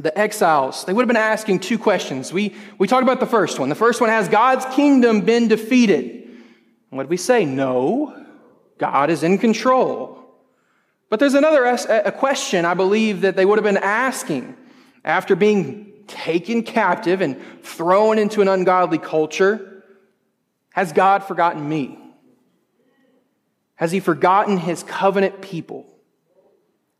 [0.00, 2.32] the exiles, they would have been asking two questions.
[2.32, 3.68] We, we talked about the first one.
[3.68, 6.00] The first one has God's kingdom been defeated?
[6.00, 7.44] And what did we say?
[7.44, 8.26] No,
[8.78, 10.24] God is in control.
[11.10, 14.56] But there's another a question I believe that they would have been asking
[15.04, 19.84] after being taken captive and thrown into an ungodly culture
[20.72, 21.98] Has God forgotten me?
[23.74, 25.89] Has he forgotten his covenant people?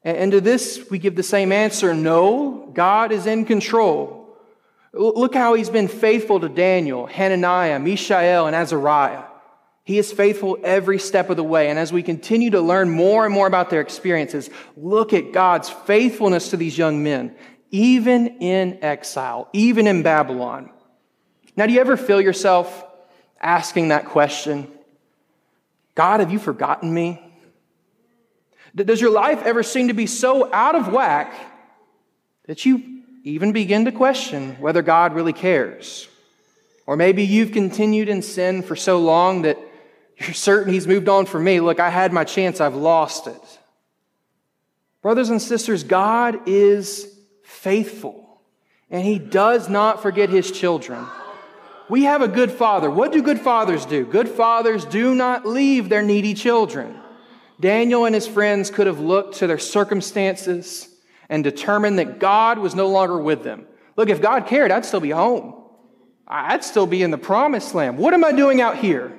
[0.02, 4.20] And to this, we give the same answer no, God is in control.
[4.92, 9.24] Look how he's been faithful to Daniel, Hananiah, Mishael, and Azariah.
[9.84, 11.68] He is faithful every step of the way.
[11.68, 15.68] And as we continue to learn more and more about their experiences, look at God's
[15.68, 17.34] faithfulness to these young men,
[17.70, 20.70] even in exile, even in Babylon.
[21.56, 22.84] Now, do you ever feel yourself
[23.40, 24.70] asking that question?
[25.94, 27.29] God, have you forgotten me?
[28.74, 31.34] Does your life ever seem to be so out of whack
[32.46, 36.08] that you even begin to question whether God really cares?
[36.86, 39.58] Or maybe you've continued in sin for so long that
[40.16, 41.60] you're certain He's moved on from me.
[41.60, 43.58] Look, I had my chance, I've lost it.
[45.02, 48.40] Brothers and sisters, God is faithful,
[48.90, 51.06] and He does not forget His children.
[51.88, 52.90] We have a good father.
[52.90, 54.04] What do good fathers do?
[54.04, 56.96] Good fathers do not leave their needy children.
[57.60, 60.88] Daniel and his friends could have looked to their circumstances
[61.28, 63.66] and determined that God was no longer with them.
[63.96, 65.54] Look, if God cared, I'd still be home.
[66.26, 67.98] I'd still be in the promised land.
[67.98, 69.16] What am I doing out here?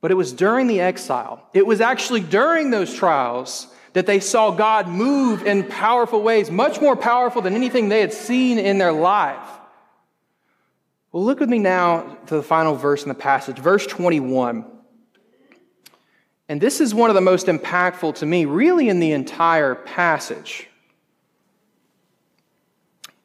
[0.00, 4.50] But it was during the exile, it was actually during those trials that they saw
[4.50, 8.92] God move in powerful ways, much more powerful than anything they had seen in their
[8.92, 9.46] life.
[11.12, 14.64] Well, look with me now to the final verse in the passage, verse 21.
[16.48, 20.68] And this is one of the most impactful to me, really, in the entire passage.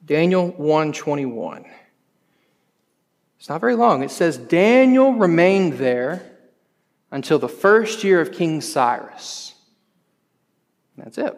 [0.05, 1.65] Daniel 1:21.
[3.37, 4.03] It's not very long.
[4.03, 6.31] It says Daniel remained there
[7.11, 9.53] until the first year of King Cyrus.
[10.95, 11.35] And that's it.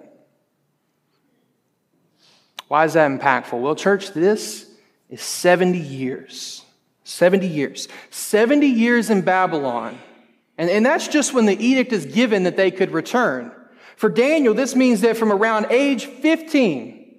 [2.68, 3.60] Why is that impactful?
[3.60, 4.70] Well, church, this
[5.10, 6.64] is 70 years.
[7.04, 7.88] 70 years.
[8.12, 9.98] 70 years in Babylon.
[10.60, 13.54] And, and that's just when the edict is given that they could return.
[13.96, 17.16] For Daniel, this means that from around age 15,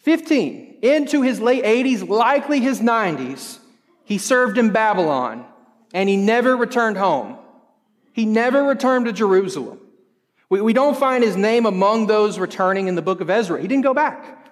[0.00, 3.60] 15, into his late 80s, likely his 90s,
[4.04, 5.46] he served in Babylon
[5.94, 7.38] and he never returned home.
[8.12, 9.78] He never returned to Jerusalem.
[10.48, 13.60] We, we don't find his name among those returning in the book of Ezra.
[13.60, 14.50] He didn't go back.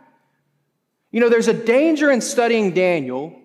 [1.11, 3.37] You know, there's a danger in studying Daniel.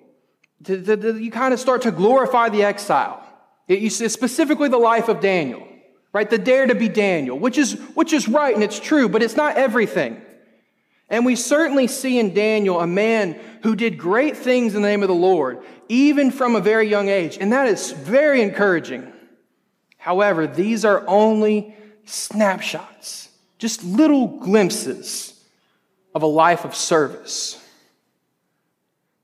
[0.66, 3.25] To, you kind of start to glorify the exile.
[3.68, 5.68] It, specifically the life of Daniel,
[6.14, 6.30] right?
[6.30, 9.36] The dare to be Daniel, which is, which is right and it's true, but it's
[9.36, 10.22] not everything.
[11.10, 15.04] And we certainly see in Daniel a man who did great things in the name
[15.04, 17.38] of the Lord, even from a very young age.
[17.40, 19.12] And that is very encouraging.
[19.98, 21.76] However, these are only
[22.06, 25.44] snapshots, just little glimpses
[26.14, 27.62] of a life of service.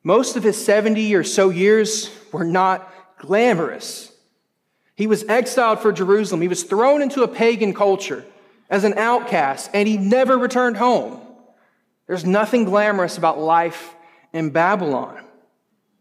[0.03, 4.10] Most of his 70 or so years were not glamorous.
[5.01, 6.41] He was exiled for Jerusalem.
[6.41, 8.23] He was thrown into a pagan culture
[8.69, 11.19] as an outcast, and he never returned home.
[12.05, 13.95] There's nothing glamorous about life
[14.31, 15.19] in Babylon.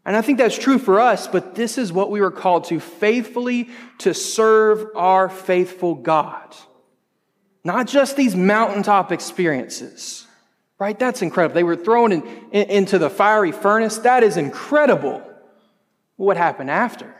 [0.05, 2.79] And I think that's true for us, but this is what we were called to
[2.79, 6.55] faithfully to serve our faithful God.
[7.63, 10.27] Not just these mountaintop experiences,
[10.77, 10.99] right?
[10.99, 11.55] That's incredible.
[11.55, 13.97] They were thrown in, in, into the fiery furnace.
[13.97, 15.27] That is incredible.
[16.17, 17.15] What happened after?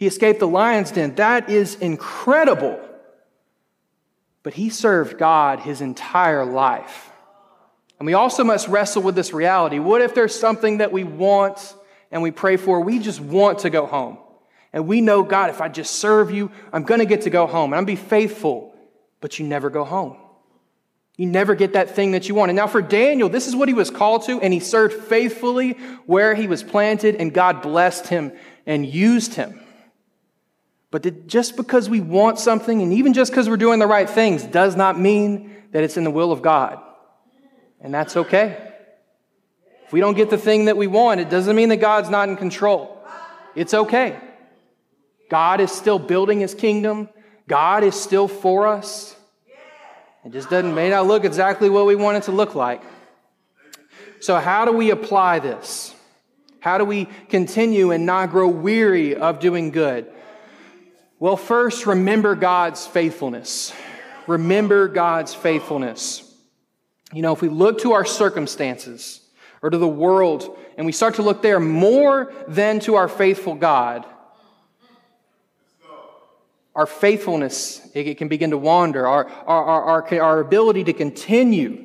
[0.00, 1.16] He escaped the lion's den.
[1.16, 2.80] That is incredible.
[4.42, 7.10] But he served God his entire life.
[7.98, 9.78] And we also must wrestle with this reality.
[9.78, 11.74] What if there's something that we want
[12.10, 12.80] and we pray for?
[12.80, 14.16] We just want to go home.
[14.72, 17.46] And we know, God, if I just serve you, I'm going to get to go
[17.46, 18.74] home and I'm be faithful,
[19.20, 20.16] but you never go home.
[21.18, 22.48] You never get that thing that you want.
[22.48, 25.72] And now for Daniel, this is what he was called to, and he served faithfully
[26.06, 28.32] where he was planted, and God blessed him
[28.64, 29.60] and used him.
[30.90, 34.42] But just because we want something, and even just because we're doing the right things,
[34.42, 36.80] does not mean that it's in the will of God.
[37.80, 38.72] And that's okay.
[39.86, 42.28] If we don't get the thing that we want, it doesn't mean that God's not
[42.28, 43.04] in control.
[43.54, 44.18] It's okay.
[45.28, 47.08] God is still building his kingdom,
[47.46, 49.16] God is still for us.
[50.24, 52.82] It just doesn't, may not look exactly what we want it to look like.
[54.20, 55.94] So, how do we apply this?
[56.60, 60.10] How do we continue and not grow weary of doing good?
[61.20, 63.74] Well, first, remember God's faithfulness.
[64.26, 66.26] Remember God's faithfulness.
[67.12, 69.20] You know, if we look to our circumstances
[69.60, 73.54] or to the world and we start to look there more than to our faithful
[73.54, 74.06] God,
[76.74, 79.06] our faithfulness, it can begin to wander.
[79.06, 81.84] Our, our, our, our ability to continue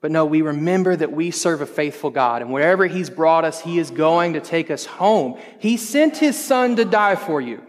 [0.00, 3.60] But no, we remember that we serve a faithful God, and wherever He's brought us,
[3.60, 5.38] He is going to take us home.
[5.58, 7.62] He sent His Son to die for you.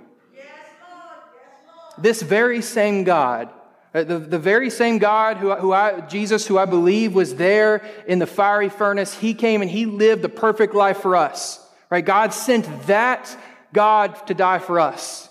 [2.02, 3.50] This very same God,
[3.94, 7.84] uh, the, the very same God who, who I, Jesus, who I believe was there
[8.08, 11.66] in the fiery furnace, He came and He lived the perfect life for us.
[11.90, 12.06] Right?
[12.06, 13.36] God sent that
[13.74, 15.30] God to die for us,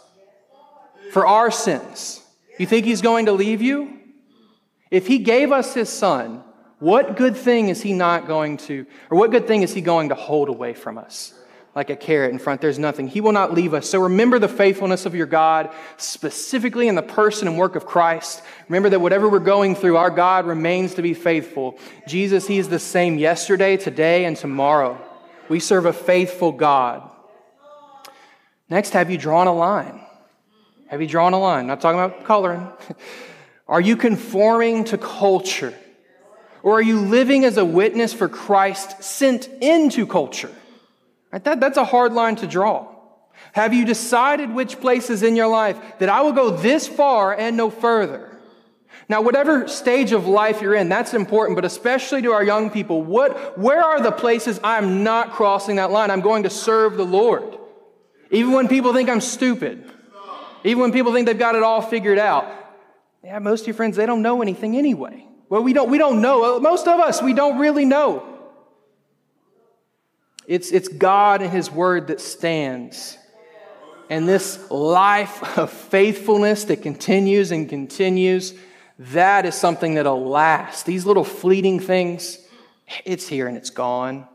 [1.13, 2.23] for our sins.
[2.59, 3.99] You think He's going to leave you?
[4.91, 6.43] If He gave us His Son,
[6.79, 10.11] what good thing is he not going to, or what good thing is he going
[10.11, 11.35] to hold away from us?
[11.75, 13.09] Like a carrot in front, there's nothing.
[13.09, 13.89] He will not leave us.
[13.89, 18.43] So remember the faithfulness of your God, specifically in the person and work of Christ.
[18.69, 21.79] Remember that whatever we're going through, our God remains to be faithful.
[22.09, 24.99] Jesus, He is the same yesterday, today, and tomorrow.
[25.49, 27.09] We serve a faithful God.
[28.69, 30.01] Next, have you drawn a line?
[30.89, 31.67] Have you drawn a line?
[31.67, 32.67] Not talking about coloring.
[33.69, 35.75] Are you conforming to culture?
[36.63, 40.51] Or are you living as a witness for Christ sent into culture?
[41.33, 41.43] Right?
[41.45, 42.95] That, that's a hard line to draw.
[43.53, 47.57] Have you decided which places in your life that I will go this far and
[47.57, 48.37] no further?
[49.09, 53.03] Now, whatever stage of life you're in, that's important, but especially to our young people,
[53.03, 56.11] what, where are the places I'm not crossing that line?
[56.11, 57.57] I'm going to serve the Lord.
[58.31, 59.91] Even when people think I'm stupid,
[60.65, 62.53] even when people think they've got it all figured out.
[63.25, 65.25] Yeah, most of your friends, they don't know anything anyway.
[65.49, 66.61] Well, we don't, we don't know.
[66.61, 68.28] Most of us, we don't really know.
[70.49, 73.19] It's, it's God and His Word that stands.
[74.09, 78.55] And this life of faithfulness that continues and continues,
[78.99, 80.87] that is something that'll last.
[80.87, 82.39] These little fleeting things,
[83.05, 84.27] it's here and it's gone.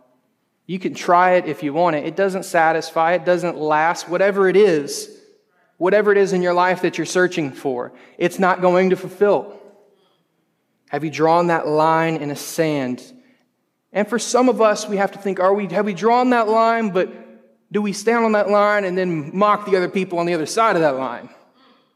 [0.67, 2.05] You can try it if you want it.
[2.05, 4.07] It doesn't satisfy, it doesn't last.
[4.07, 5.09] Whatever it is,
[5.77, 9.59] whatever it is in your life that you're searching for, it's not going to fulfill.
[10.89, 13.03] Have you drawn that line in a sand?
[13.93, 16.49] And for some of us, we have to think, are we, have we drawn that
[16.49, 17.13] line, but
[17.71, 20.47] do we stand on that line and then mock the other people on the other
[20.47, 21.29] side of that line?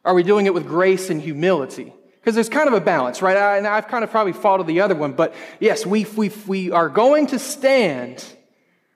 [0.05, 1.91] Are we doing it with grace and humility?
[2.15, 3.35] Because there's kind of a balance, right?
[3.35, 6.71] I, and I've kind of probably followed the other one, but yes, we, we, we
[6.71, 8.17] are going to stand,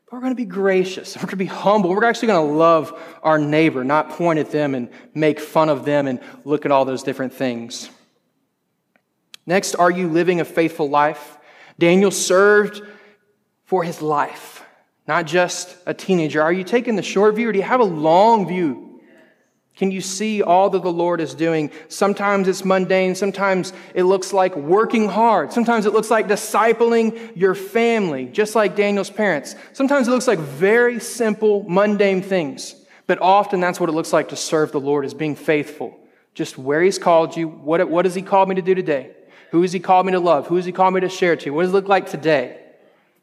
[0.06, 1.16] but we're going to be gracious.
[1.16, 1.90] We're going to be humble.
[1.90, 5.86] We're actually going to love our neighbor, not point at them and make fun of
[5.86, 7.90] them and look at all those different things.
[9.46, 11.38] Next, are you living a faithful life?
[11.82, 12.84] Daniel served
[13.66, 14.64] for his life,
[15.08, 16.40] not just a teenager.
[16.40, 19.02] Are you taking the short view or do you have a long view?
[19.76, 21.72] Can you see all that the Lord is doing?
[21.88, 23.16] Sometimes it's mundane.
[23.16, 25.52] Sometimes it looks like working hard.
[25.52, 29.56] Sometimes it looks like discipling your family, just like Daniel's parents.
[29.74, 32.76] Sometimes it looks like very simple, mundane things.
[33.08, 35.98] But often that's what it looks like to serve the Lord, is being faithful.
[36.36, 37.48] Just where He's called you.
[37.48, 39.16] What, what has He called me to do today?
[39.52, 40.48] Who has He called me to love?
[40.48, 41.52] Who has He called me to share to?
[41.52, 42.58] What does it look like today?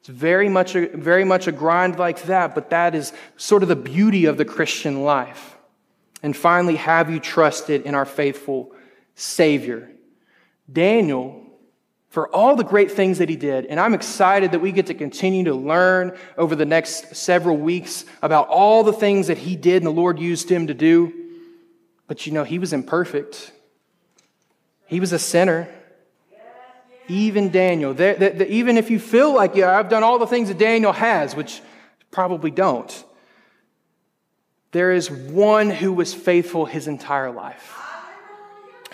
[0.00, 3.68] It's very much a, very much a grind like that, but that is sort of
[3.68, 5.56] the beauty of the Christian life.
[6.22, 8.72] And finally, have you trusted in our faithful
[9.14, 9.90] Savior?
[10.70, 11.44] Daniel,
[12.10, 14.94] for all the great things that he did, and I'm excited that we get to
[14.94, 19.76] continue to learn over the next several weeks about all the things that he did
[19.76, 21.12] and the Lord used him to do.
[22.06, 23.52] But you know, he was imperfect,
[24.86, 25.68] he was a sinner.
[27.08, 30.26] Even Daniel, the, the, the, even if you feel like, yeah, I've done all the
[30.26, 31.62] things that Daniel has, which
[32.10, 33.04] probably don't,
[34.72, 37.74] there is one who was faithful his entire life,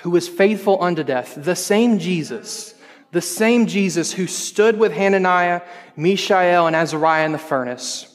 [0.02, 2.74] who was faithful unto death, the same Jesus,
[3.10, 5.62] the same Jesus who stood with Hananiah,
[5.96, 8.10] Mishael, and Azariah in the furnace.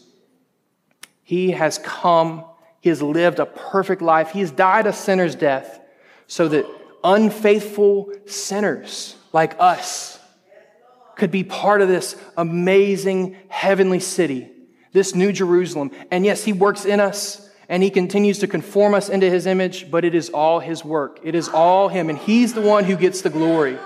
[1.24, 2.46] He has come,
[2.80, 5.82] he has lived a perfect life, he has died a sinner's death
[6.28, 6.66] so that
[7.04, 10.20] unfaithful sinners, like us
[11.16, 14.50] could be part of this amazing heavenly city,
[14.94, 15.92] this new Jerusalem.
[16.12, 19.92] And yes, He works in us and He continues to conform us into His image,
[19.92, 21.20] but it is all His work.
[21.24, 23.78] It is all Him, and He's the one who gets the glory.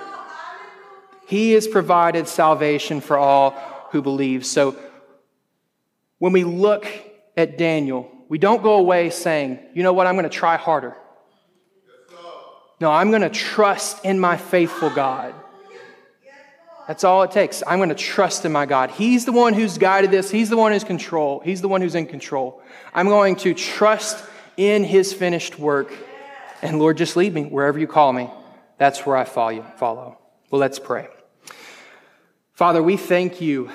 [1.27, 3.51] He has provided salvation for all
[3.91, 4.45] who believe.
[4.45, 4.77] So
[6.19, 6.87] when we look
[7.35, 10.95] at Daniel, we don't go away saying, you know what, I'm going to try harder.
[12.83, 15.33] No, I'm going to trust in my faithful God.
[16.85, 17.63] That's all it takes.
[17.65, 18.91] I'm going to trust in my God.
[18.91, 20.29] He's the one who's guided this.
[20.29, 21.39] He's the one who's control.
[21.45, 22.61] He's the one who's in control.
[22.93, 24.21] I'm going to trust
[24.57, 25.93] in his finished work.
[26.61, 28.29] And Lord, just lead me wherever you call me.
[28.77, 29.65] That's where I follow.
[29.77, 30.17] Follow.
[30.51, 31.07] Well, let's pray.
[32.51, 33.71] Father, we thank you,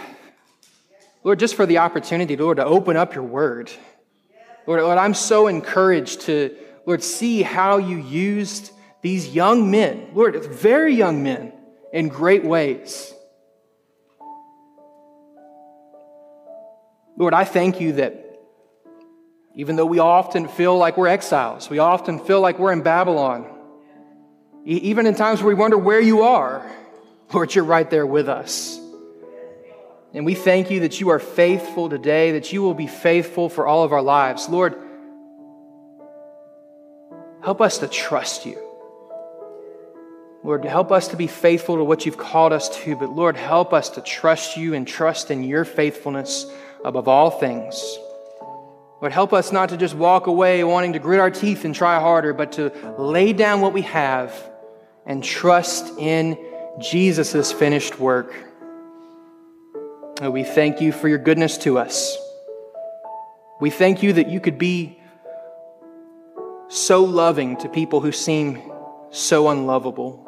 [1.25, 3.71] Lord, just for the opportunity, Lord, to open up your word.
[4.67, 6.55] Lord, Lord, I'm so encouraged to,
[6.85, 8.73] Lord, see how you used
[9.03, 11.53] these young men, Lord, it's very young men,
[11.93, 13.15] in great ways.
[17.17, 18.25] Lord, I thank you that
[19.55, 23.47] even though we often feel like we're exiles, we often feel like we're in Babylon,
[24.65, 26.71] even in times where we wonder where you are,
[27.33, 28.79] Lord, you're right there with us.
[30.15, 33.67] And we thank you that you are faithful today, that you will be faithful for
[33.67, 34.49] all of our lives.
[34.49, 34.77] Lord,
[37.43, 38.68] help us to trust you.
[40.45, 43.73] Lord, help us to be faithful to what you've called us to, but Lord, help
[43.73, 46.47] us to trust you and trust in your faithfulness
[46.85, 47.99] above all things.
[49.01, 52.01] Lord, help us not to just walk away wanting to grit our teeth and try
[52.01, 54.33] harder, but to lay down what we have
[55.07, 56.39] and trust in
[56.81, 58.33] Jesus' finished work.
[60.23, 62.17] we thank you for your goodness to us.
[63.61, 65.01] We thank you that you could be
[66.69, 68.61] so loving to people who seem
[69.11, 70.28] so unlovable.